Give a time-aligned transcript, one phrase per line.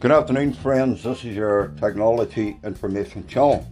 [0.00, 1.02] Good afternoon, friends.
[1.02, 3.66] This is your technology information channel.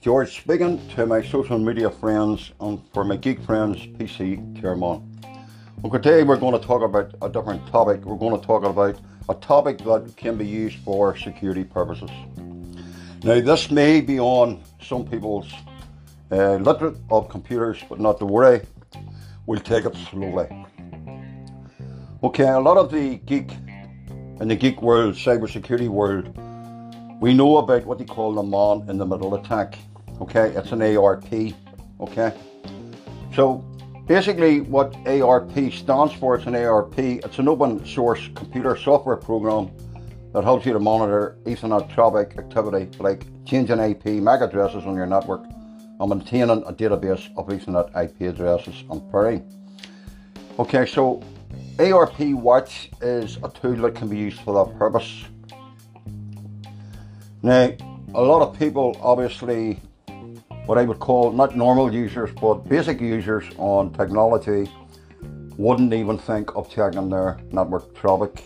[0.00, 5.02] George speaking to my social media friends and for my geek friends, PC Chairman.
[5.92, 8.02] Today we're going to talk about a different topic.
[8.06, 8.98] We're going to talk about
[9.28, 12.08] a topic that can be used for security purposes.
[13.22, 15.52] Now, this may be on some people's
[16.32, 18.62] uh, literate of computers, but not to worry,
[19.44, 20.48] we'll take it slowly.
[22.22, 23.50] Okay, a lot of the geek
[24.40, 26.36] in the geek world, cybersecurity world,
[27.20, 29.78] we know about what they call the man in the middle attack.
[30.20, 31.32] Okay, it's an ARP.
[32.00, 32.32] Okay,
[33.34, 33.64] so
[34.06, 36.98] basically, what ARP stands for, it's an ARP.
[36.98, 39.70] It's an open source computer software program
[40.32, 45.06] that helps you to monitor Ethernet traffic activity, like changing IP MAC addresses on your
[45.06, 45.44] network
[46.00, 49.48] and maintaining a database of Ethernet IP addresses and pairing.
[50.58, 51.22] Okay, so
[51.78, 55.24] ARP Watch is a tool that can be used for that purpose.
[57.42, 57.72] Now,
[58.14, 59.80] a lot of people, obviously,
[60.66, 64.70] what I would call not normal users, but basic users on technology,
[65.56, 68.44] wouldn't even think of checking their network traffic.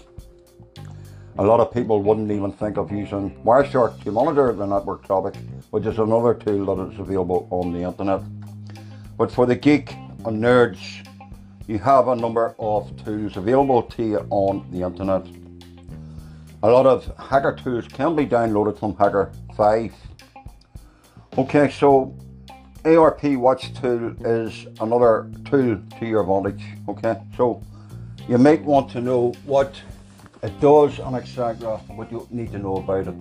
[1.36, 5.34] A lot of people wouldn't even think of using Wireshark to monitor the network traffic,
[5.70, 8.22] which is another tool that is available on the internet.
[9.18, 9.92] But for the geek
[10.24, 11.04] and nerds,
[11.68, 15.26] you have a number of tools available to you on the internet.
[16.62, 19.92] A lot of hacker tools can be downloaded from Hacker 5.
[21.36, 22.16] Okay, so
[22.86, 26.64] ARP Watch tool is another tool to your advantage.
[26.88, 27.62] Okay, so
[28.26, 29.78] you might want to know what
[30.42, 33.14] it does and exactly what you need to know about it.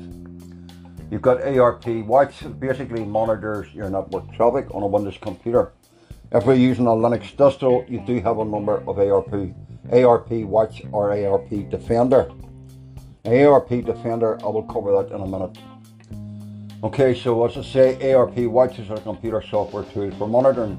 [1.12, 5.74] You've got ARP Watch, basically monitors your network traffic on a Windows computer.
[6.30, 9.34] If we're using a Linux distro, you do have a number of ARP,
[9.94, 12.30] ARP Watch or ARP Defender.
[13.24, 15.58] ARP Defender, I will cover that in a minute.
[16.84, 20.78] Okay, so as I say, ARP Watch is a computer software tool for monitoring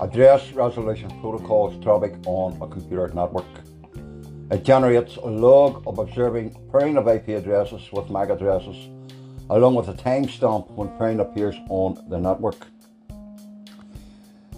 [0.00, 3.44] address resolution protocols traffic on a computer network.
[4.50, 8.88] It generates a log of observing pairing of IP addresses with MAC addresses,
[9.50, 12.66] along with a timestamp when pairing appears on the network.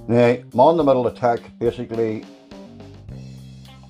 [0.09, 2.25] Now, man the middle attack basically,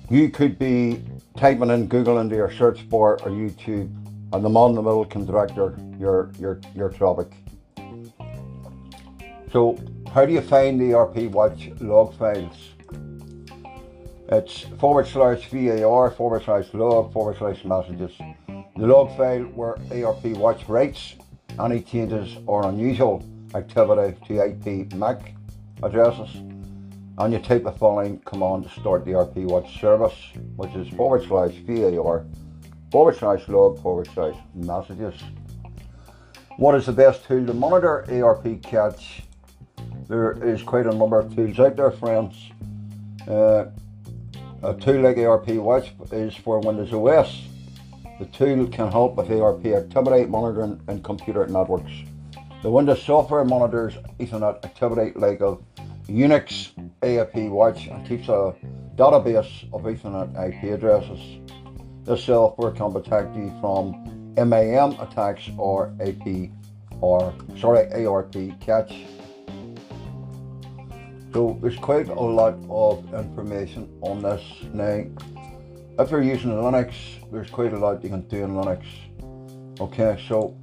[0.09, 1.01] you could be
[1.37, 3.89] typing in Google into your search bar or YouTube,
[4.33, 6.91] and the man in the middle can direct your, your, your, your.
[9.53, 9.79] So,
[10.13, 12.73] how do you find the ARP Watch log files?
[14.27, 18.11] It's forward slash VAR, forward slash log, forward slash messages.
[18.75, 21.15] The log file where ARP Watch writes
[21.57, 23.23] any changes or unusual
[23.55, 25.38] activity to IP MAC
[25.83, 26.29] addresses
[27.19, 30.15] and you type the following command to start the ARP Watch service,
[30.55, 32.25] which is forward slash VAR
[32.91, 35.13] forward slash log forward slash messages.
[36.57, 39.23] What is the best tool to monitor ARP catch?
[40.07, 42.35] There is quite a number of tools out there, friends.
[43.27, 43.65] Uh,
[44.63, 47.43] a tool like ARP Watch is for Windows OS.
[48.19, 51.91] The tool can help with ARP activity monitoring in computer networks.
[52.61, 55.57] The Windows software monitors Ethernet activity like a
[56.09, 56.71] Unix
[57.03, 58.55] ARP Watch and keeps a
[58.95, 61.39] database of Ethernet IP addresses.
[62.03, 66.49] This software can protect you from MAM attacks or AP
[66.99, 69.05] or sorry ARP catch.
[71.31, 74.41] So there's quite a lot of information on this
[74.73, 75.05] now.
[75.99, 76.95] If you're using Linux,
[77.31, 78.83] there's quite a lot you can do in Linux.
[79.79, 80.57] Okay, so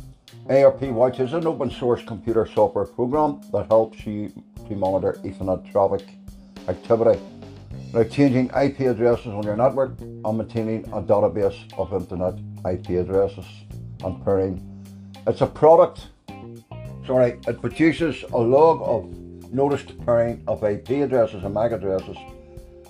[0.51, 4.33] ARP Watch is an open source computer software program that helps you
[4.69, 6.07] to monitor Ethernet traffic
[6.69, 7.21] activity,
[7.93, 12.39] like changing IP addresses on your network and maintaining a database of Internet
[12.71, 13.47] IP addresses
[14.05, 14.63] and pairing.
[15.27, 16.09] It's a product,
[17.07, 22.17] sorry, it produces a log of noticed pairing of IP addresses and MAC addresses,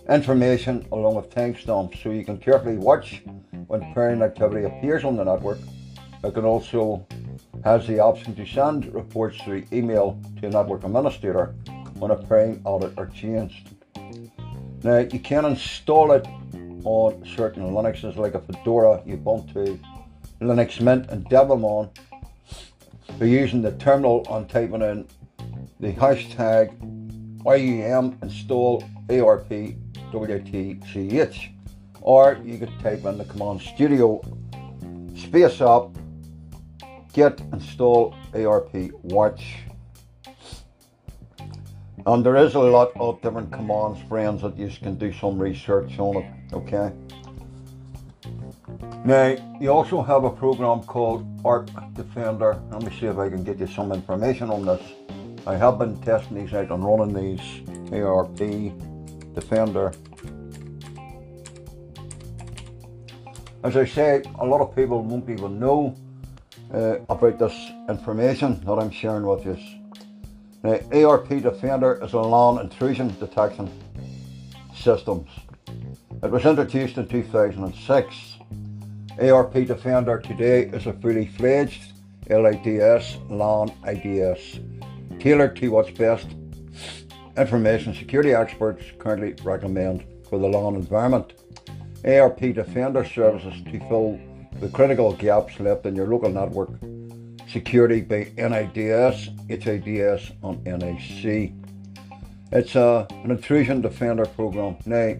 [0.09, 3.23] information along with timestamps so you can carefully watch
[3.67, 5.59] when pairing activity appears on the network.
[6.25, 7.07] It can also
[7.67, 11.47] has the option to send reports through email to a network administrator
[11.99, 13.71] when a pairing audit are changed.
[14.85, 16.29] Now you can install it
[16.85, 19.81] on certain Linuxes like a Fedora, Ubuntu,
[20.41, 21.91] Linux Mint and Debian
[23.19, 25.05] by using the terminal and typing in
[25.81, 26.71] the hashtag
[27.45, 29.51] YUM install ARP
[30.13, 31.49] WTCH
[32.01, 34.23] or you could type in the command studio
[35.17, 35.97] space up
[37.17, 39.43] get install ARP watch
[42.05, 45.99] and there is a lot of different commands friends that you can do some research
[45.99, 46.93] on it okay
[49.07, 52.61] Now, you also have a program called ARP Defender.
[52.73, 54.83] Let me see if I can get you some information on this.
[55.47, 57.47] I have been testing these out and running these
[57.93, 58.37] ARP
[59.33, 59.93] Defender.
[63.63, 65.95] As I say, a lot of people won't even know
[66.73, 69.57] uh, about this information that I'm sharing with you.
[70.63, 73.71] Now, ARP Defender is a LAN intrusion detection
[74.75, 75.29] systems.
[76.23, 78.37] It was introduced in 2006
[79.19, 81.95] ARP Defender today is a fully fledged
[82.29, 84.61] LIDS LAN IDS,
[85.19, 86.27] tailored to what's best
[87.39, 91.33] information security experts currently recommend for the LAN environment.
[92.05, 94.21] ARP Defender services to fill
[94.61, 96.71] the critical gaps left in your local network
[97.49, 101.53] security by NIDS, HIDS, and NIC.
[102.53, 104.77] It's a, an intrusion defender program.
[104.85, 105.15] Now,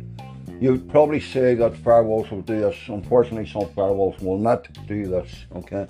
[0.59, 2.77] You'd probably say that firewalls will do this.
[2.89, 5.45] Unfortunately, some firewalls will not do this.
[5.55, 5.87] Okay,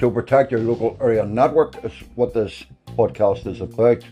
[0.00, 2.64] so protect your local area network is what this
[2.98, 4.02] podcast is about.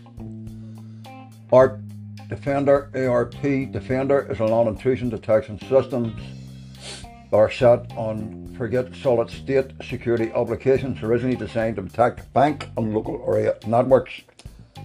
[1.51, 1.81] ARP
[2.29, 3.41] Defender, ARP
[3.71, 6.13] Defender is a LAN intrusion detection systems
[7.29, 12.93] that are set on forget solid state security applications originally designed to protect bank and
[12.93, 14.11] local area networks.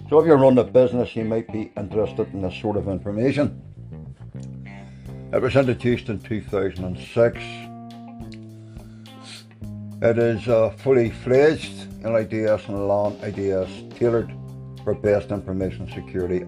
[0.09, 3.61] So if you run a business, you might be interested in this sort of information.
[5.33, 7.37] It was introduced in 2006.
[10.01, 14.31] It is a fully fledged in LIDS and LAN IDS tailored
[14.85, 16.45] for best information security.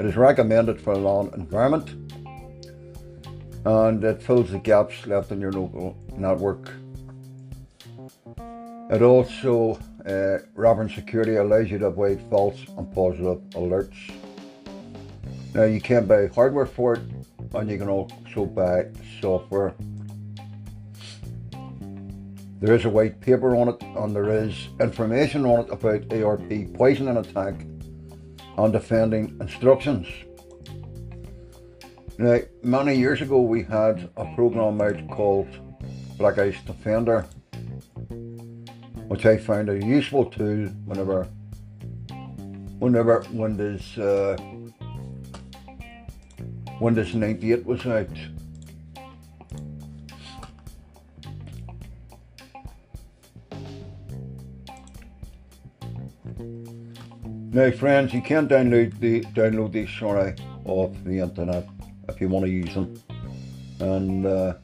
[0.00, 1.94] It is recommended for LAN environment
[3.64, 6.72] and it fills the gaps left in your local network.
[8.90, 14.12] It also, uh, Security allows you to avoid false and positive alerts.
[15.54, 17.02] Now, you can buy hardware for it,
[17.54, 18.86] and you can also buy
[19.20, 19.74] software.
[22.60, 26.74] There is a white paper on it and there is information on it about ARP
[26.74, 27.54] poisoning attack
[28.58, 30.06] and defending instructions.
[32.20, 35.48] Now, many years ago we had a program out called
[36.18, 37.22] Black Ice Defender,
[39.08, 41.24] which I found a useful tool whenever
[42.78, 44.36] whenever Windows uh,
[46.78, 48.10] Windows 98 was out.
[57.52, 60.34] Now, friends, you can download the download these sorry
[60.66, 61.66] off the internet
[62.10, 63.00] if you want to use them,
[63.80, 64.54] and uh,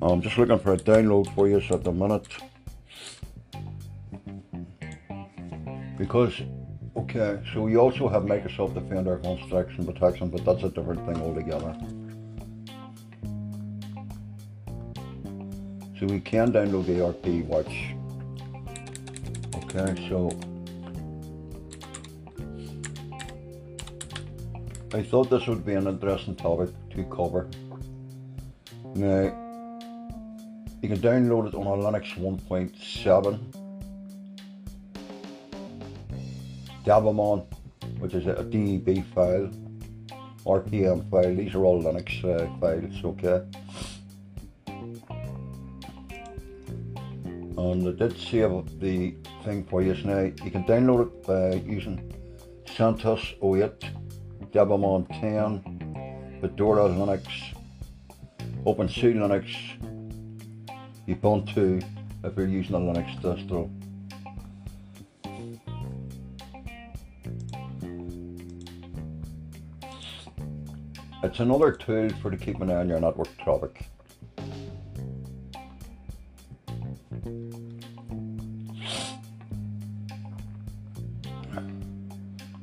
[0.00, 2.26] I'm just looking for a download for you at the minute
[5.98, 6.42] because
[6.94, 11.74] Okay, so we also have Microsoft Defender Construction Protection, but that's a different thing altogether.
[15.98, 17.94] So we can download the ARP Watch.
[19.64, 20.30] Okay, so
[24.94, 27.48] I thought this would be an interesting topic to cover.
[28.94, 29.22] Now,
[30.82, 33.38] you can download it on a Linux 1.7
[36.84, 37.46] Daemon,
[38.00, 39.50] which is a DEB file,
[40.44, 41.36] RPM file.
[41.36, 43.46] These are all Linux uh, files, okay.
[47.56, 50.20] And I did save the thing for you now.
[50.44, 52.12] You can download it by using
[52.66, 54.01] CentOS 08,
[54.52, 57.24] Debian 10, Fedora Linux,
[58.66, 59.46] OpenSUSE Linux,
[61.08, 61.82] Ubuntu
[62.22, 63.70] if you're using a Linux distro.
[71.22, 73.86] It's another tool for to keep an eye on your network traffic.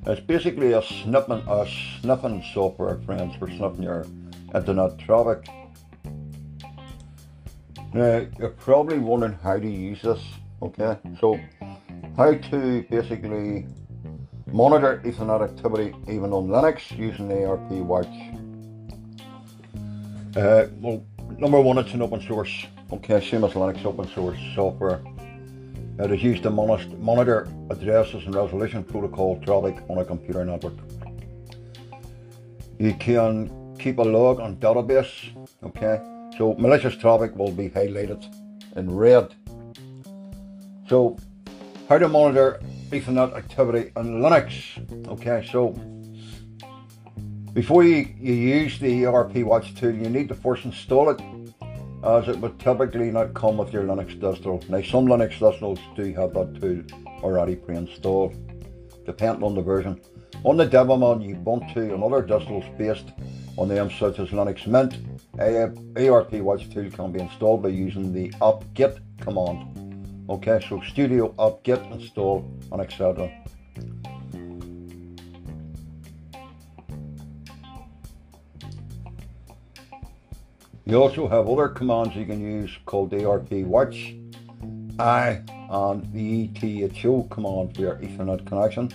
[0.10, 1.68] It's basically a sniffing, a
[2.02, 4.08] sniffing software, friends, for sniffing your
[4.56, 5.48] internet traffic.
[7.94, 10.20] Now, you're probably wondering how to use this,
[10.64, 10.98] okay?
[11.20, 11.40] So,
[12.18, 13.68] how to basically
[14.48, 18.08] monitor Ethernet activity even on Linux using ARP Watch.
[20.36, 21.06] Uh, well,
[21.38, 22.66] number one, it's an open source.
[22.92, 25.02] Okay, same as Linux open source software.
[26.00, 30.78] It is used to monitor addresses and resolution protocol traffic on a computer network.
[32.78, 35.12] You can keep a log on database.
[35.62, 36.00] Okay,
[36.38, 38.24] so malicious traffic will be highlighted
[38.78, 39.36] in red.
[40.88, 41.18] So,
[41.90, 44.48] how to monitor Ethernet activity on Linux?
[45.10, 45.76] Okay, so
[47.54, 51.20] Before you, you use the ARP Watch tool, you need to first install it
[52.04, 54.68] as it would typically not come with your Linux distro.
[54.70, 56.84] Now some Linux distros do have that tool
[57.24, 58.36] already pre-installed,
[59.06, 60.00] depending on the version.
[60.46, 63.12] On the Debian, Ubuntu and other distros based
[63.58, 64.98] on them such as Linux Mint,
[65.38, 69.76] ARP Watch tool can be installed by using the apt-get command.
[70.30, 73.30] Okay, so studio apt-get install and etc.
[80.90, 84.16] You also have other commands you can use called ARP Watch,
[84.98, 88.92] I, and the eth0 command for your Ethernet connection.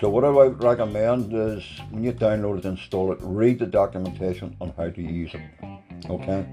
[0.00, 3.66] So what I would recommend is when you download it, and install it, read the
[3.66, 5.42] documentation on how to use it.
[6.08, 6.46] Okay?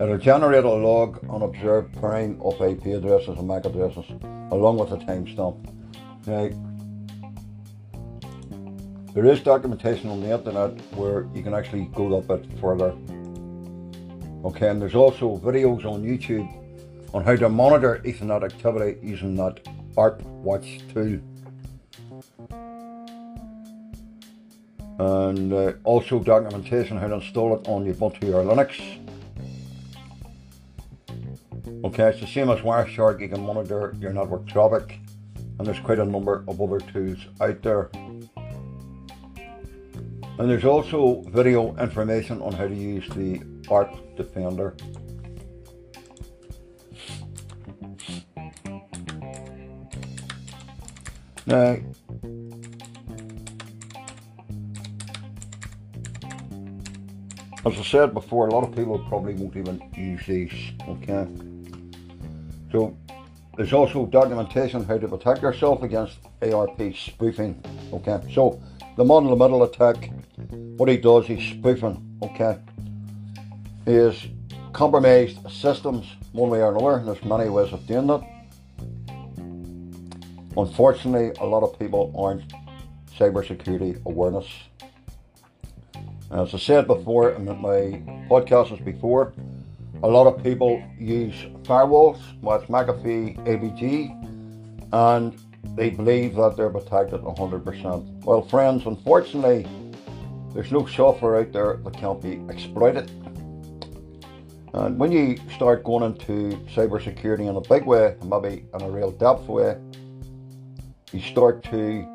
[0.00, 4.06] It'll generate a log on observed pairing of IP addresses and MAC addresses
[4.50, 5.72] along with a timestamp.
[6.26, 6.69] Now,
[9.12, 12.94] there is documentation on the internet where you can actually go a bit further.
[14.44, 16.48] Okay, and there's also videos on YouTube
[17.12, 19.60] on how to monitor Ethernet activity using that
[19.96, 21.18] ARP Watch tool.
[24.98, 28.80] And uh, also documentation how to install it on Ubuntu or Linux.
[31.84, 35.00] Okay, it's the same as Wireshark, you can monitor your network traffic,
[35.58, 37.90] and there's quite a number of other tools out there.
[40.40, 44.74] And there's also video information on how to use the ARP Defender.
[51.44, 51.76] Now,
[57.66, 61.28] as I said before, a lot of people probably won't even use these, okay?
[62.72, 62.96] So,
[63.58, 68.26] there's also documentation how to protect yourself against ARP spoofing, okay?
[68.32, 68.58] So,
[68.96, 70.10] the the middle attack
[70.80, 72.56] what he does, he's spoofing, okay?
[73.84, 74.16] Has
[74.72, 78.22] compromised systems one way or another, and there's many ways of doing that.
[80.56, 82.50] Unfortunately, a lot of people aren't
[83.14, 84.46] cybersecurity awareness.
[86.30, 89.34] As I said before in my podcasts before,
[90.02, 91.34] a lot of people use
[91.64, 95.38] firewalls with McAfee AVG and
[95.76, 98.24] they believe that they're protected 100%.
[98.24, 99.66] Well, friends, unfortunately,
[100.54, 103.10] there's no software out there that can't be exploited.
[104.72, 109.10] And when you start going into cybersecurity in a big way, maybe in a real
[109.10, 109.76] depth way,
[111.12, 112.06] you start to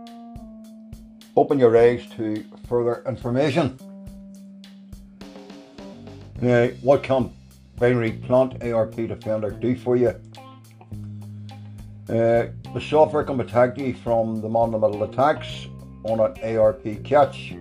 [1.35, 3.77] open your eyes to further information.
[6.41, 7.33] Now, what can
[7.77, 10.13] Binary Plant ARP Defender do for you?
[12.07, 15.67] Uh, the software can protect you from the man-in-the-middle attacks
[16.03, 17.55] on an ARP catch.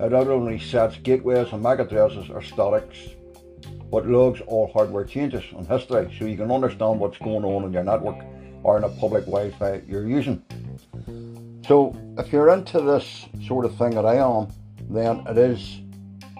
[0.00, 2.96] It not only sets gateways and MAC addresses or statics,
[3.90, 7.72] but logs all hardware changes and history so you can understand what's going on in
[7.74, 8.16] your network
[8.62, 10.42] or in a public Wi-Fi you're using.
[11.66, 14.48] So if you're into this sort of thing that I am,
[14.88, 15.80] then it is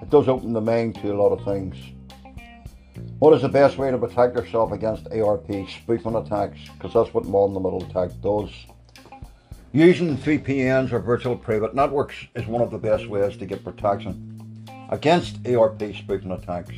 [0.00, 1.76] it does open the mind to a lot of things.
[3.18, 6.58] What is the best way to protect yourself against ARP spoofing attacks?
[6.72, 8.50] Because that's what the middle attack does.
[9.72, 14.66] Using VPNs or virtual private networks is one of the best ways to get protection
[14.88, 16.74] against ARP spoofing attacks.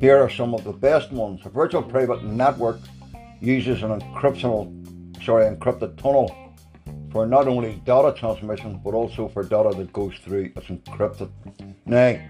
[0.00, 1.42] Here are some of the best ones.
[1.44, 2.80] A virtual private network
[3.40, 6.34] uses an encryption, sorry, encrypted tunnel
[7.12, 11.30] for not only data transmission but also for data that goes through it's encrypted.
[11.86, 12.20] Now,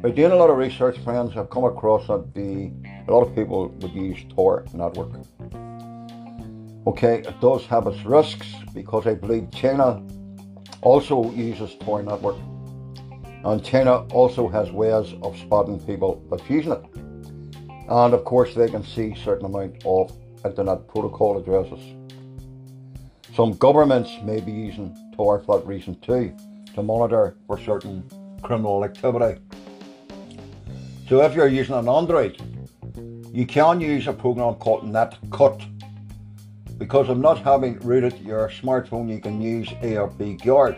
[0.00, 2.70] by doing a lot of research, friends, I've come across that the
[3.08, 5.10] a lot of people would use Tor network.
[6.86, 10.02] Okay, it does have its risks because I believe China
[10.82, 12.36] also uses Tor network
[13.44, 16.84] and China also has ways of spotting people that using it.
[17.88, 20.12] And of course they can see certain amount of
[20.44, 21.80] internet protocol addresses.
[23.34, 26.36] Some governments may be using Tor for that reason too,
[26.74, 28.04] to monitor for certain
[28.42, 29.40] criminal activity.
[31.08, 32.40] So if you're using an Android,
[33.32, 35.71] you can use a program called NetCut
[36.82, 40.74] because of not having rooted your smartphone, you can use ARP Guard.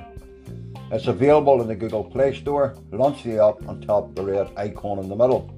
[0.92, 2.76] It's available in the Google Play Store.
[2.92, 5.48] Launch the app and tap the red icon in the middle.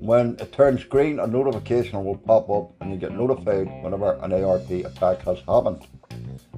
[0.00, 4.34] When it turns green, a notification will pop up and you get notified whenever an
[4.34, 5.86] ARP attack has happened.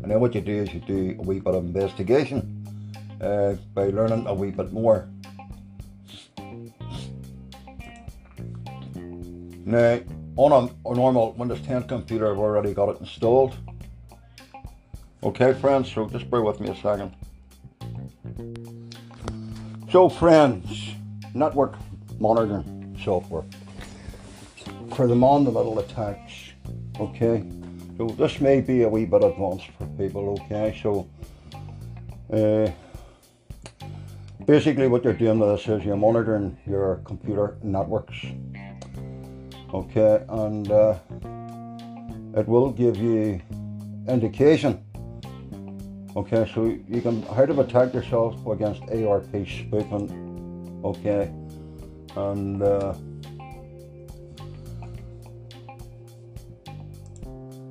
[0.03, 2.67] And then what you do is you do a wee bit of investigation
[3.21, 5.09] uh, by learning a wee bit more.
[9.65, 10.01] Now,
[10.39, 13.57] on a, a, normal Windows 10 computer, I've already got it installed.
[15.25, 17.13] Okay, friends, so just bear with me a second.
[19.91, 20.93] So, friends,
[21.35, 21.75] network
[22.21, 23.45] monitoring software
[24.95, 26.53] for the man the middle attacks.
[27.01, 27.45] Okay,
[27.97, 30.39] so this may be a wee bit advanced for people.
[30.41, 31.09] Okay, so
[32.33, 32.71] uh,
[34.45, 38.25] basically, what you're doing with this is you're monitoring your computer networks.
[39.75, 40.99] Okay, and uh,
[42.35, 43.41] it will give you
[44.09, 44.83] indication
[46.19, 50.81] Okay, so you can how to protect yourself against ARP spoofing.
[50.85, 51.31] Okay,
[52.17, 52.95] and uh,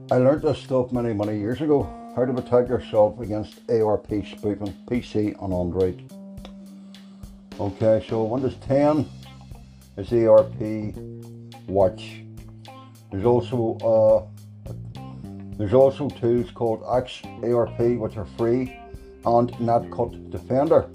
[0.09, 1.83] I learned this stuff many many years ago.
[2.15, 6.09] How to protect yourself against ARP spoofing, PC and Android.
[7.59, 9.05] Okay, so Windows 10
[9.97, 10.57] is ARP
[11.67, 12.21] Watch.
[13.11, 15.01] There's also uh,
[15.57, 18.77] there's also tools called XARP, which are free,
[19.25, 20.89] and NetCut Defender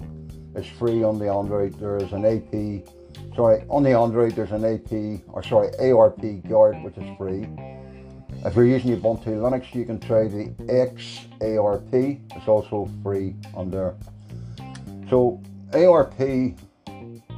[0.55, 1.73] is free on the Android.
[1.79, 2.87] There's an AP,
[3.35, 7.47] sorry, on the Android there's an AP, or sorry, ARP Guard, which is free.
[8.45, 12.19] If you're using Ubuntu Linux, you can try the XARP.
[12.35, 13.95] It's also free on there.
[15.09, 15.41] So
[15.73, 16.55] ARP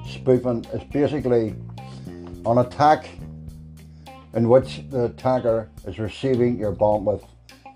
[0.08, 1.56] spoofing is basically
[2.46, 3.10] an attack
[4.36, 7.26] in which the attacker is receiving your bandwidth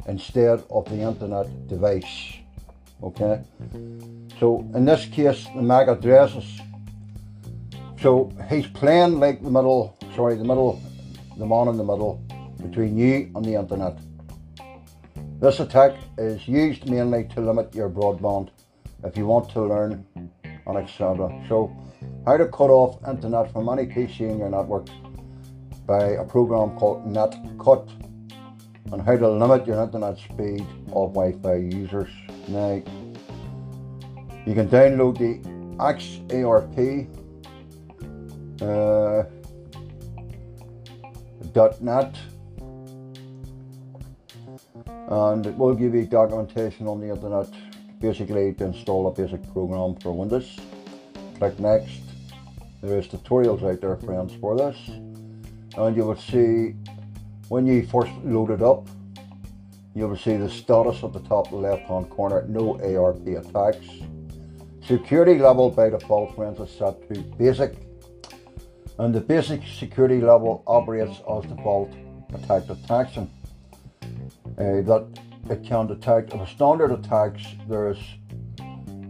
[0.07, 2.33] instead of the internet device.
[3.01, 3.41] Okay,
[4.39, 6.59] so in this case, the MAC addresses.
[8.01, 10.81] So he's playing like the middle, sorry, the middle,
[11.37, 12.21] the man in the middle
[12.61, 13.97] between you and the internet.
[15.39, 18.49] This attack is used mainly to limit your broadband
[19.05, 21.41] if you want to learn and etc.
[21.47, 21.73] So,
[22.25, 24.87] how to cut off internet from any PC in your network
[25.89, 27.89] by a program called NetCut
[28.91, 32.11] on how to limit your internet speed of Wi-Fi users.
[32.47, 32.75] Now,
[34.45, 35.39] you can download the
[35.79, 37.09] XARP
[38.61, 39.23] uh,
[41.81, 42.15] .net
[45.09, 47.49] and it will give you documentation on the internet
[47.99, 50.59] basically to install a basic program for Windows.
[51.39, 52.01] Click next.
[52.83, 54.77] There is tutorials out there friends for this
[55.79, 56.75] and you will see
[57.47, 58.87] when you first load it up
[59.95, 63.85] you will see the status at the top left hand corner no ARP attacks.
[64.81, 67.73] Security level by default friends is set to basic.
[68.97, 71.91] And the basic security level operates as default
[72.33, 73.29] attack detection.
[74.57, 75.07] Uh, that
[75.49, 77.99] it can detect a standard attacks there is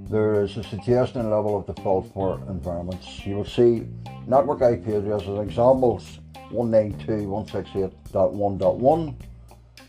[0.09, 3.25] there is a suggestion level of default for environments.
[3.27, 3.85] You will see
[4.25, 6.19] network IP addresses examples
[6.51, 9.15] 192.168.1.1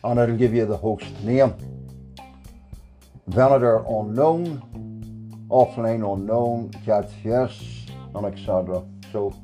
[0.04, 1.54] and it'll give you the host name.
[3.26, 4.62] Vendor unknown,
[5.50, 8.84] offline unknown, cats yes, and etc.
[9.12, 9.34] So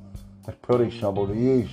[0.46, 1.70] it's pretty simple to use.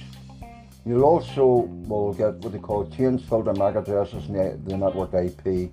[0.86, 5.72] You'll also will get what they call change filter MAC addresses the network IP,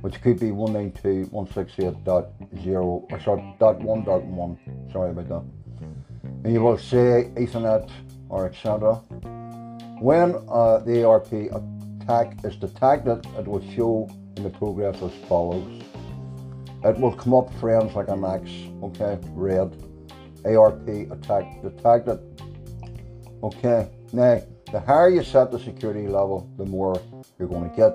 [0.00, 4.92] which could be 192.168.0 or sorry, .1.1.
[4.92, 5.44] Sorry about that.
[6.44, 7.88] And you will say Ethernet
[8.30, 8.94] or etc.
[10.00, 15.82] When uh, the ARP attack is detected, it will show in the progress as follows.
[16.82, 18.50] It will come up frames like an X,
[18.82, 19.76] okay, red.
[20.46, 22.18] ARP attack detected.
[23.42, 26.98] Okay, now the higher you set the security level, the more
[27.38, 27.92] you're going to get.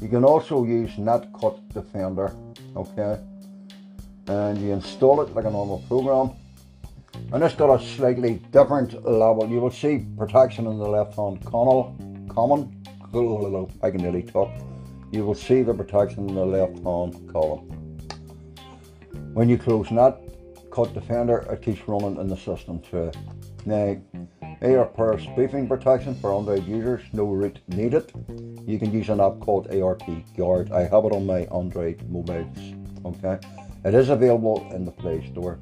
[0.00, 2.34] You can also use NetCut Defender,
[2.74, 3.20] okay,
[4.28, 6.30] and you install it like a normal program
[7.32, 9.48] and this got a slightly different level.
[9.48, 12.84] You will see protection in the left hand column, common,
[13.82, 14.50] I can nearly talk.
[15.12, 17.68] You will see the protection in the left hand column.
[19.32, 20.20] When you close that
[20.72, 23.12] cut defender, it keeps running in the system too.
[23.64, 23.96] Now,
[24.62, 28.12] ARP spoofing protection for Android users, no root needed.
[28.66, 30.02] You can use an app called ARP
[30.36, 30.72] Guard.
[30.72, 32.58] I have it on my Android mobiles.
[33.04, 33.38] Okay,
[33.84, 35.60] it is available in the Play Store.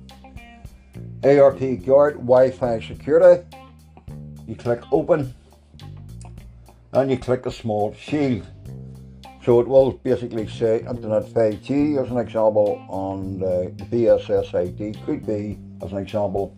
[1.25, 3.45] ARP Guard Wi-Fi security.
[4.47, 5.33] You click open
[6.93, 8.47] and you click a small shield.
[9.45, 14.99] So it will basically say Internet 5G as an example on the uh, BSS ID
[15.05, 16.57] could be as an example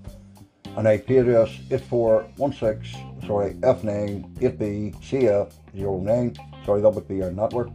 [0.77, 7.71] an IP address 8416 sorry F9 8B CF09 sorry that would be your network.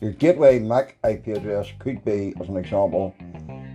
[0.00, 3.14] Your gateway MAC IP address could be as an example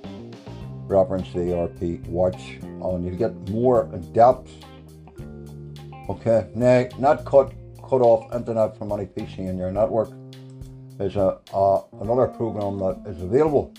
[0.88, 4.50] reference the ARP watch and you get more in depth.
[6.08, 7.52] Okay, now not cut
[7.88, 10.10] cut off internet from any PC in your network
[11.00, 13.72] is a, a another program that is available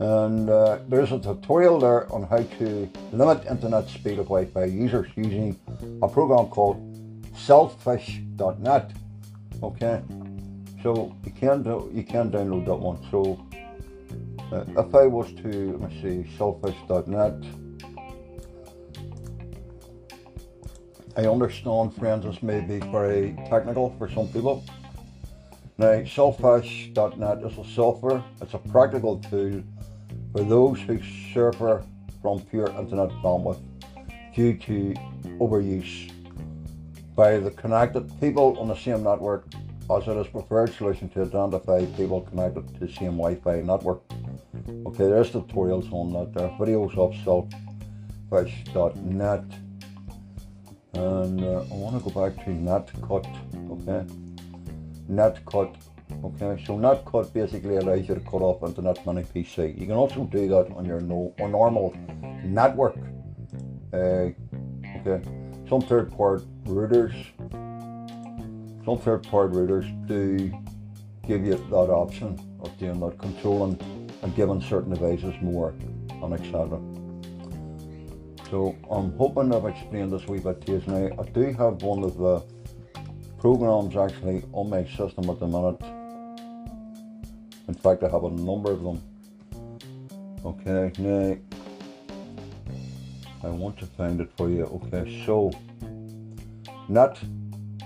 [0.00, 5.10] and uh, there's a tutorial there on how to limit internet speed of Wi-Fi users
[5.14, 5.58] using
[6.02, 6.80] a program called
[7.36, 8.92] selfish.net
[9.62, 10.02] okay?
[10.82, 13.06] So you can do, you can download that one.
[13.10, 13.46] So
[14.50, 17.34] uh, if I was to let me see selfish.net
[21.16, 24.64] I understand friends this may be very technical for some people.
[25.76, 29.62] Now selfish.net is a software it's a practical tool
[30.32, 31.00] for those who
[31.32, 31.84] suffer
[32.22, 33.60] from pure internet bandwidth
[34.34, 34.94] due to
[35.38, 36.12] overuse
[37.14, 39.46] by the connected people on the same network
[39.90, 44.02] as it is preferred solution to identify people connected to the same Wi-Fi network.
[44.86, 46.32] Okay, there's tutorials on that.
[46.32, 47.12] There, videos of
[48.30, 49.44] selfish.net
[50.94, 53.26] and uh, I want to go back to netcut,
[53.70, 54.04] okay,
[55.10, 55.76] netcut
[56.24, 59.78] Okay, so NetCut basically allows you to cut off into from any PC.
[59.78, 61.96] You can also do that on your no or normal
[62.44, 62.96] network.
[63.92, 64.30] Uh,
[64.98, 65.22] okay,
[65.68, 67.14] some third-party routers,
[68.84, 70.52] some third-party routers do
[71.26, 73.80] give you that option of doing that, controlling
[74.22, 75.74] and giving certain devices more,
[76.10, 76.80] and etc.
[78.50, 81.22] So I'm hoping I've explained this wee bit to you now.
[81.22, 82.42] I do have one of the
[83.38, 85.99] programs actually on my system at the minute
[87.70, 89.00] in fact, I have a number of them.
[90.44, 91.36] Okay, now
[93.44, 94.64] I want to find it for you.
[94.64, 95.52] Okay, so
[96.88, 97.16] Net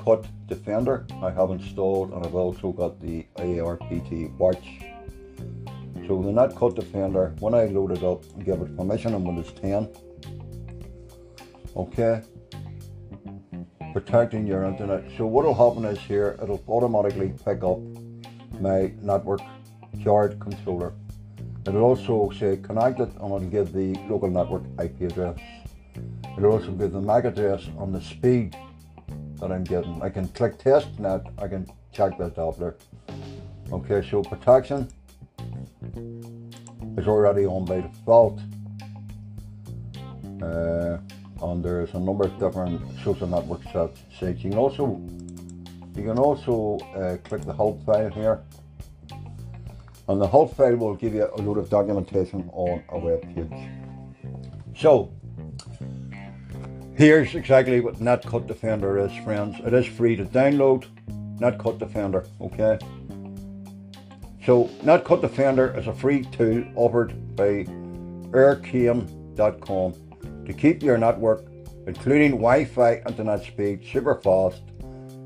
[0.02, 4.66] Cut Defender I have installed, and I've also got the ARPT watch.
[6.06, 9.52] So the Net Cut Defender, when I load it up give it permission on Windows
[9.60, 9.90] 10,
[11.76, 12.22] okay,
[13.92, 15.04] protecting your internet.
[15.18, 17.80] So what will happen is here, it'll automatically pick up
[18.60, 19.40] my network
[20.02, 20.92] card controller.
[21.66, 25.38] It'll also say connected and it'll give the local network IP address.
[26.36, 28.56] It'll also give the MAC address on the speed
[29.40, 30.02] that I'm getting.
[30.02, 32.74] I can click test net, I can check that Doppler.
[33.72, 34.88] Okay, so protection
[36.98, 38.40] is already on by default.
[40.42, 40.98] Uh,
[41.42, 44.00] and there's a number of different social network sites.
[44.20, 45.00] You can also
[45.96, 48.42] you can also uh, click the help file here
[50.08, 53.68] and the whole file will give you a load of documentation on a web page.
[54.76, 55.12] So,
[56.94, 59.56] here's exactly what NetCut Defender is, friends.
[59.64, 60.86] It is free to download,
[61.38, 62.78] NetCut Defender, okay?
[64.44, 67.64] So, NetCut Defender is a free tool offered by
[68.34, 69.94] aircam.com
[70.44, 71.46] to keep your network,
[71.86, 74.60] including Wi Fi internet speed, super fast,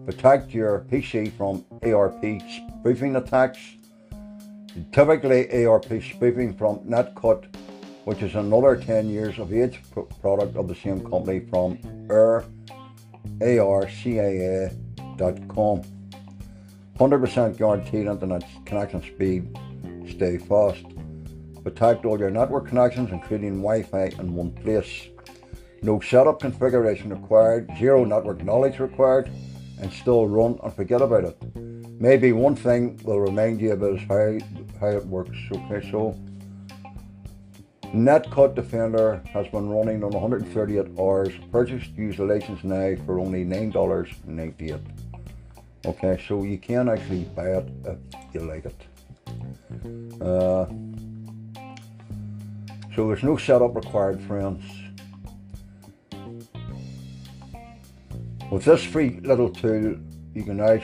[0.07, 2.23] protect your PC from ARP
[2.81, 3.78] spoofing attacks
[4.93, 7.55] Typically, ARP spoofing from NetCut,
[8.05, 9.83] which is another 10 years of age
[10.21, 11.79] product of the same company from
[12.11, 12.45] Air,
[13.41, 14.73] ARCAA.com.
[16.99, 19.57] 100% guaranteed internet connection speed,
[20.09, 20.85] stay fast.
[21.63, 25.09] Protect all your network connections, including Wi Fi, in one place.
[25.83, 29.31] No setup configuration required, zero network knowledge required,
[29.81, 31.37] and still run and forget about it.
[32.01, 34.39] Maybe one thing will remind you about how
[34.81, 35.37] how it works.
[35.53, 36.17] Okay, so
[37.95, 41.33] NetCut Defender has been running on 138 hours.
[41.51, 44.81] purchased use the license now for only $9.98.
[45.87, 47.99] Okay, so you can actually buy it if
[48.35, 48.81] you like it.
[50.21, 50.67] Uh,
[52.95, 54.65] so there's no setup required, friends.
[58.51, 59.97] With this free little tool,
[60.35, 60.79] you can now,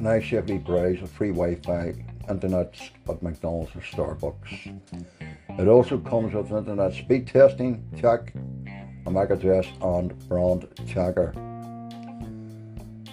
[0.00, 1.94] now safely browse a free Wi-Fi
[2.28, 2.74] internet
[3.08, 4.80] at McDonald's or Starbucks.
[5.58, 8.32] It also comes with internet speed testing, check,
[9.06, 11.32] a MAC address and brand checker.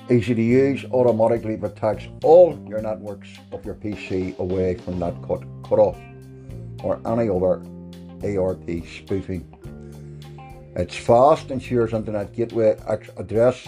[0.10, 5.44] Easy to use, automatically protects all your networks of your PC away from that cut,
[5.64, 5.98] cut off
[6.84, 7.62] or any other
[8.24, 9.48] ARP spoofing.
[10.76, 12.78] It's fast, ensures internet gateway
[13.18, 13.68] address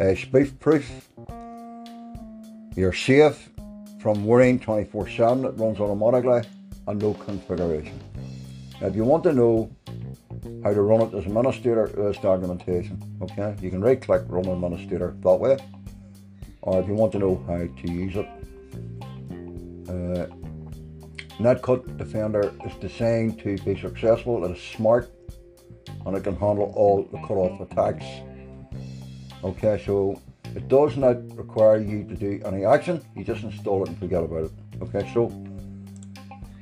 [0.00, 1.09] uh, spoof proof.
[2.76, 3.50] You're safe
[4.00, 5.44] from worrying 24 7.
[5.44, 6.42] It runs automatically
[6.86, 7.98] and no configuration.
[8.80, 9.70] Now, if you want to know
[10.64, 13.02] how to run it as administrator, there's documentation.
[13.22, 15.58] Okay, you can right click run administrator that way,
[16.62, 18.26] or if you want to know how to use it,
[19.88, 20.26] uh,
[21.40, 24.44] NetCut Defender is designed to be successful.
[24.44, 25.10] It is smart
[26.06, 28.04] and it can handle all the cut-off attacks.
[29.42, 30.20] Okay, so
[30.54, 33.00] it does not require you to do any action.
[33.14, 34.52] You just install it and forget about it.
[34.82, 35.26] Okay, so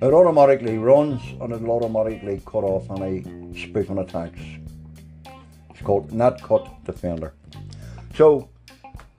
[0.01, 3.23] it automatically runs and it'll automatically cut off any
[3.57, 4.41] spoofing attacks.
[5.71, 7.35] It's called NetCut Defender.
[8.15, 8.49] So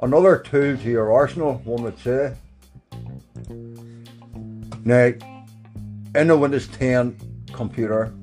[0.02, 2.36] another tool to your arsenal, one would say.
[4.86, 5.12] Now,
[6.16, 7.18] in the Windows 10
[7.54, 8.14] computer,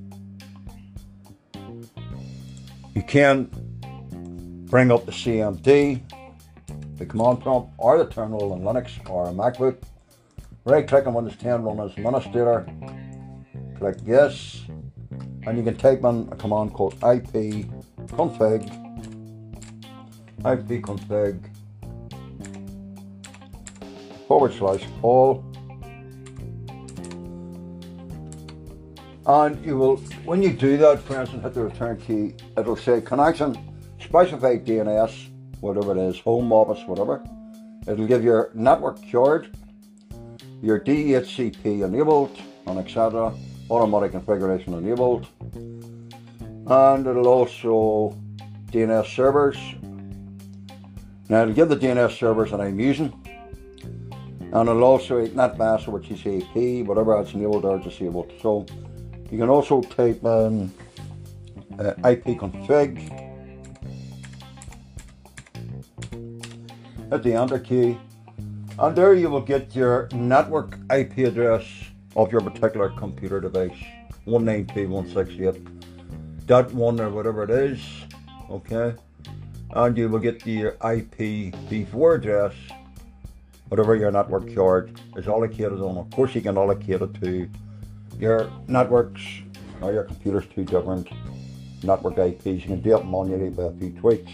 [2.94, 3.50] you can
[4.68, 6.00] bring up the CMD,
[6.96, 9.82] the command prompt, or the terminal in Linux or a MacBook.
[10.64, 12.66] Right click on Windows 10, run as administrator,
[13.78, 14.64] click yes,
[15.46, 17.32] and you can type in a command called ip
[18.08, 18.66] config,
[20.40, 21.50] ip config.
[24.26, 25.44] Forward slash all.
[29.24, 33.00] And you will, when you do that, for instance, hit the return key, it'll say
[33.00, 33.56] connection,
[34.00, 35.30] specified DNS,
[35.66, 37.22] whatever it is, home office, whatever.
[37.86, 39.56] It'll give your network cured,
[40.62, 43.32] your DHCP enabled, and etc.
[43.70, 45.26] Automatic configuration enabled.
[46.66, 48.16] And it'll also
[48.72, 49.56] DNS servers.
[51.28, 53.12] Now it'll give the DNS servers that I'm using.
[54.40, 58.32] And it'll also NetMask, is AP, whatever it's enabled or disabled.
[58.40, 58.66] So
[59.30, 60.72] you can also type in
[61.78, 63.25] uh, ipconfig,
[67.10, 67.98] hit the enter key,
[68.78, 71.64] and there you will get your network IP address
[72.16, 73.76] of your particular computer device
[74.26, 77.80] 192.168.1 or whatever it is,
[78.50, 78.94] okay,
[79.70, 82.54] and you will get the IPv4 address
[83.68, 85.98] whatever your network card is allocated on.
[85.98, 87.46] Of course, you can allocate it to
[88.18, 89.20] your networks
[89.80, 91.08] or your computer's two different
[91.82, 92.46] network IPs.
[92.46, 94.30] You can do it manually by a few tweaks.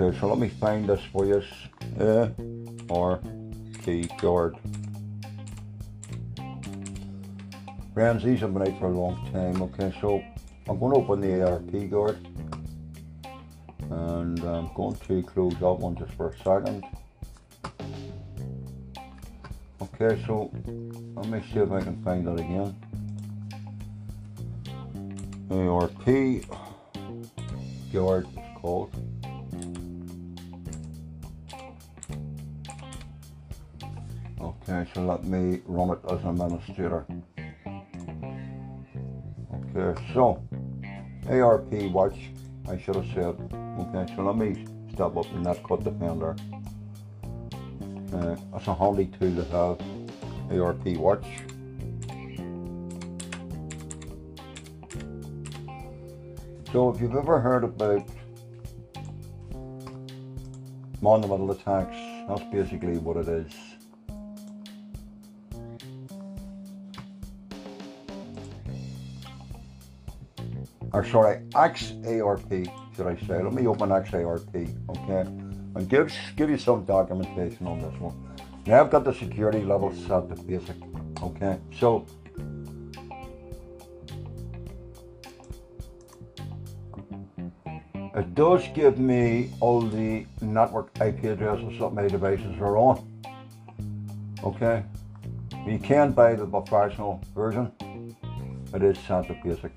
[0.00, 1.42] Okay, so let me find this for you.
[1.98, 2.28] Uh,
[2.88, 3.20] or
[3.88, 4.58] keyboard.
[7.94, 9.62] Friends, these have been out for a long time.
[9.62, 10.22] Okay, so
[10.68, 12.18] I'm going to open the ARP guard
[13.90, 16.84] and I'm going to close that one just for a second.
[19.80, 20.50] Okay, so
[21.14, 22.76] let me see if I can find that again.
[25.50, 26.44] ARP
[27.90, 29.17] guard is called.
[34.70, 37.06] Okay, so let me run it as an administrator.
[39.74, 40.42] Okay, so
[41.30, 42.18] ARP watch,
[42.68, 43.34] I should have said.
[43.80, 46.36] Okay, so let me step up in NetCut Defender.
[48.12, 49.80] Uh, that's a handy tool to have,
[50.60, 51.24] ARP watch.
[56.72, 58.06] So if you've ever heard about
[61.00, 61.96] man-in-the-middle attacks,
[62.28, 63.67] that's basically what it is.
[70.98, 73.40] Or sorry, XARP, should I say.
[73.40, 75.30] Let me open XARP, okay?
[75.76, 78.16] And give, give you some documentation on this one.
[78.66, 80.74] Now I've got the security level set to basic,
[81.22, 81.60] okay?
[81.78, 82.04] So,
[88.16, 93.22] it does give me all the network IP addresses that my devices are on,
[94.42, 94.82] okay?
[95.64, 97.70] You can buy the professional version.
[98.74, 99.72] It is set to basic.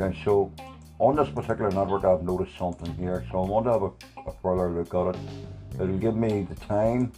[0.00, 0.52] Okay, so
[1.00, 4.32] on this particular network I've noticed something here, so I want to have a, a
[4.40, 5.20] further look at it.
[5.74, 7.12] It'll give me the time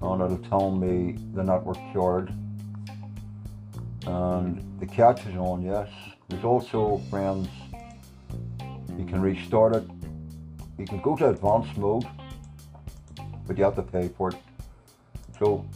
[0.00, 2.32] and it'll tell me the network card.
[4.06, 5.90] And the catch is on, yes.
[6.28, 7.48] There's also, friends,
[8.96, 9.84] you can restart it.
[10.78, 12.06] You can go to advanced mode,
[13.46, 14.36] but you have to pay for it.
[15.38, 15.66] So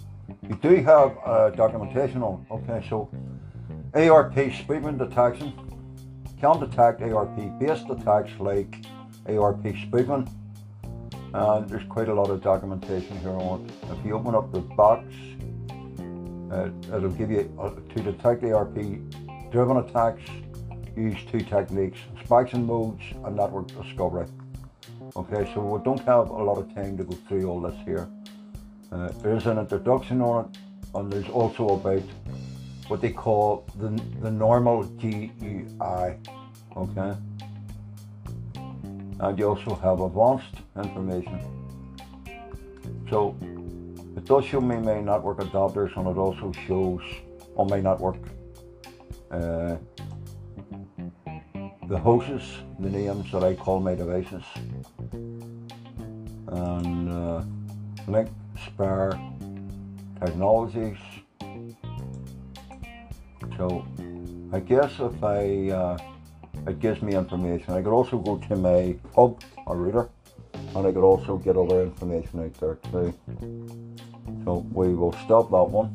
[0.48, 2.46] you do have uh, documentation on.
[2.50, 3.10] Okay, so
[3.94, 5.52] ARP spoofing detection
[6.44, 8.76] can detect ARP-based attacks like
[9.26, 10.28] ARP spoofing.
[11.32, 13.72] And there's quite a lot of documentation here on it.
[13.90, 15.06] If you open up the box,
[16.52, 20.22] uh, it'll give you uh, to detect ARP-driven attacks.
[20.94, 24.26] Use two techniques: inspection modes and network discovery.
[25.16, 28.06] Okay, so we don't have a lot of time to go through all this here.
[28.92, 30.58] Uh, there's an introduction on it,
[30.94, 32.02] and there's also about
[32.88, 33.88] what they call the,
[34.20, 36.18] the normal GUI.
[36.76, 37.14] Okay,
[39.20, 41.38] and you also have advanced information.
[43.08, 43.36] So
[44.16, 47.02] it does show me my network adapters, and it also shows
[47.56, 48.16] on my network
[49.30, 49.76] uh,
[51.88, 54.42] the hosts, the names that I call my devices,
[56.48, 57.42] and uh,
[58.08, 58.28] link
[58.66, 59.12] spare
[60.20, 60.98] technologies.
[63.56, 63.86] So
[64.52, 65.98] I guess if I uh,
[66.66, 67.74] it gives me information.
[67.74, 70.08] I could also go to my hub or router
[70.74, 73.14] and I could also get other information out there too.
[74.44, 75.94] So we will stop that one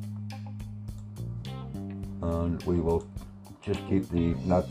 [2.22, 3.08] and we will
[3.62, 4.66] just keep the net.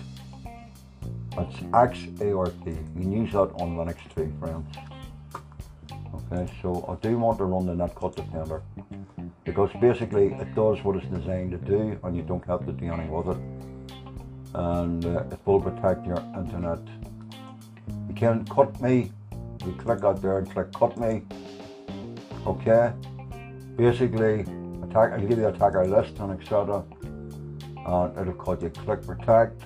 [1.37, 2.67] That's XARP.
[2.67, 4.77] You can use that on Linux too, friends.
[6.31, 8.63] Okay, so I do want to run the NetCut Defender
[9.45, 12.87] because basically it does what it's designed to do and you don't have to do
[12.87, 13.78] anything with it.
[14.55, 16.81] And uh, it will protect your internet.
[18.09, 19.13] You can cut me.
[19.65, 21.23] You click out there and click cut me.
[22.47, 22.93] Okay.
[23.77, 24.41] Basically,
[24.83, 25.13] attack.
[25.13, 26.85] I'll give you the attacker list and etc.
[27.87, 28.71] And it'll cut you.
[28.71, 29.63] Click protect,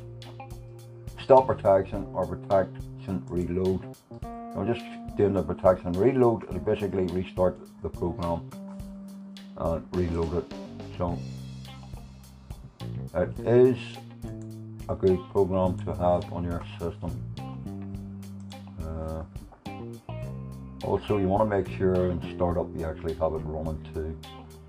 [1.22, 3.96] stop protection, or protection reload.
[4.22, 4.84] I'm just
[5.16, 6.44] doing the protection reload.
[6.44, 8.50] It'll basically restart the program
[9.56, 10.54] and reload it.
[10.98, 11.18] So
[13.14, 13.78] it is
[14.92, 17.10] a good program to have on your system.
[18.82, 19.22] Uh,
[20.84, 24.18] also, you want to make sure in startup you actually have it running too.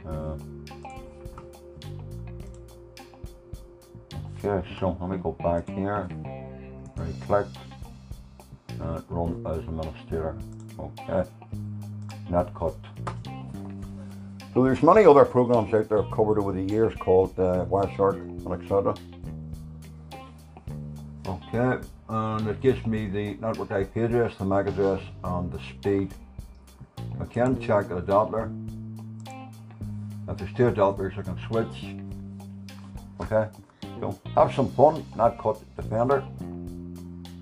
[0.08, 0.38] Uh,
[4.46, 6.08] okay, so let me go back here.
[6.96, 7.48] Right click
[8.70, 10.38] and run as administrator.
[10.80, 11.24] Okay,
[12.30, 12.76] NetCut.
[14.54, 18.64] So there's many other programs out there covered over the years called uh, Wireshark and
[18.64, 18.96] etc.
[21.56, 26.12] Okay, and it gives me the network IP address, the MAC address, and the speed.
[27.22, 28.50] I can check the Doppler.
[30.28, 31.96] If there's two Dopplers, I can switch.
[33.22, 33.48] Okay,
[34.00, 36.24] so have some fun, NetCut Defender.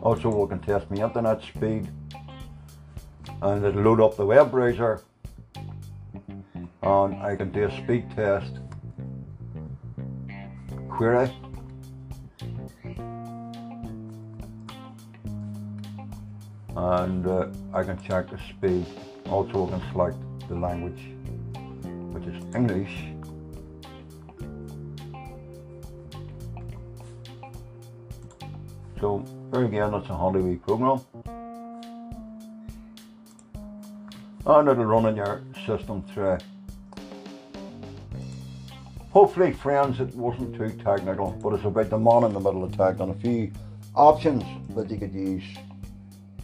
[0.01, 1.89] Also, we can test my internet speed,
[3.41, 5.03] and it'll load up the web browser,
[6.83, 8.59] and I can do a speed test
[10.89, 11.31] query.
[16.81, 18.87] And uh, I can check the speed.
[19.29, 20.17] Also, I can select
[20.49, 20.99] the language,
[22.11, 23.05] which is English.
[28.99, 31.01] So, there again, that's a wee program.
[34.47, 36.39] And it'll run your system through.
[39.11, 42.99] Hopefully, friends, it wasn't too technical, but it's about the man in the middle attack
[42.99, 43.51] and a few
[43.93, 44.43] options
[44.75, 45.43] that you could use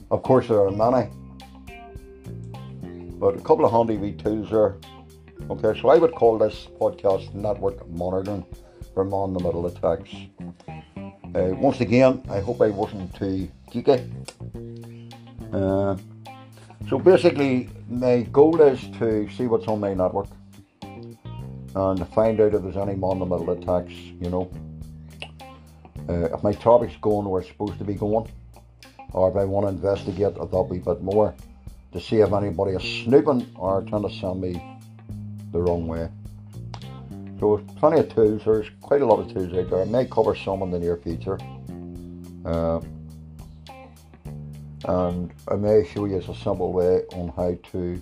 [0.10, 1.10] of course, there are many,
[3.20, 4.78] but a couple of handy wee tools there.
[5.50, 8.46] Okay, so I would call this podcast network monitoring
[8.94, 10.12] for man the middle attacks.
[11.36, 14.10] Uh, once again, I hope I wasn't too geeky.
[15.54, 15.98] Uh,
[16.90, 20.28] so basically, my goal is to see what's on my network
[21.76, 23.94] and find out if there's any man the middle attacks.
[23.94, 24.52] You know,
[26.10, 28.28] uh, if my traffic's going where it's supposed to be going
[29.14, 31.36] or if I want to investigate a little bit more
[31.94, 34.62] to see if anybody is snooping or trying to send me
[35.52, 36.10] the wrong way.
[37.40, 39.82] So there's plenty of tools, there's quite a lot of tools out there.
[39.82, 41.38] I may cover some in the near future.
[42.46, 42.80] Uh,
[44.86, 48.02] and I may show you a simple way on how to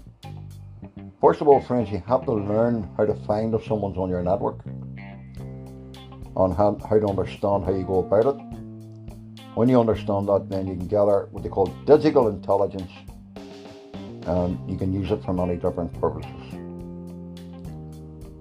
[1.25, 4.21] First of all, friends, you have to learn how to find if someone's on your
[4.21, 4.59] network,
[6.35, 8.64] on how, how to understand how you go about it,
[9.55, 12.91] when you understand that, then you can gather what they call digital intelligence
[14.27, 16.31] and you can use it for many different purposes.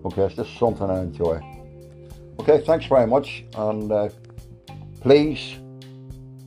[0.05, 1.41] Okay, it's just something I enjoy.
[2.41, 4.09] Okay, thanks very much, and uh,
[5.01, 5.57] please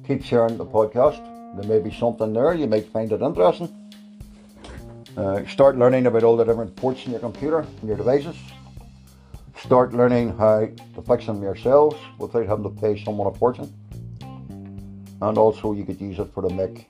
[0.05, 1.23] keep sharing the podcast.
[1.55, 3.73] There may be something there you might find it interesting.
[5.15, 8.35] Uh, start learning about all the different ports in your computer and your devices.
[9.57, 13.73] Start learning how to fix them yourselves without having to pay someone a fortune.
[15.21, 16.87] And also, you could use it for the make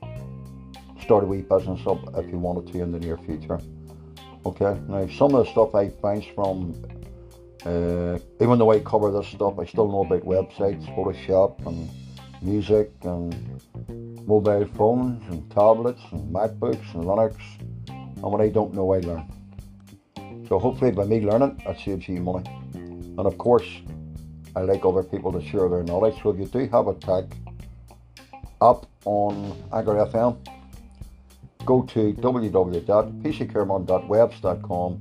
[1.08, 3.62] start a wee business up if you wanted to in the near future.
[4.46, 6.76] Okay, now some of the stuff I find from,
[7.66, 11.90] uh, even though I cover this stuff, I still know about websites, Photoshop, and
[12.42, 13.34] music, and
[14.28, 17.38] mobile phones, and tablets, and MacBooks, and Linux.
[17.88, 19.32] And what I don't know, I learn.
[20.50, 22.50] So hopefully, by me learning, that saves you money.
[22.74, 23.68] And of course,
[24.58, 26.16] I like other people to share their knowledge.
[26.22, 27.26] So if you do have a tech
[28.62, 30.38] app on Anchor FM,
[31.66, 35.00] go to www.pccaremon.webs.com.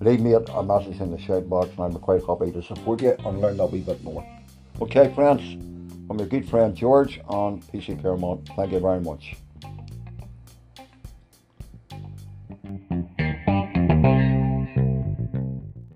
[0.00, 3.16] Leave me a message in the shout box and I'm quite happy to support you
[3.24, 4.24] and learn a wee bit more.
[4.80, 5.42] Okay, friends,
[6.08, 8.46] I'm your good friend George on PC Caremont.
[8.54, 9.34] Thank you very much.